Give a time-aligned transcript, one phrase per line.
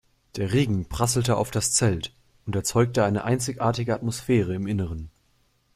[0.35, 2.11] Der Regen prasselte auf das Zelt
[2.47, 5.11] und erzeugte eine einzigartige Atmosphäre im Innern.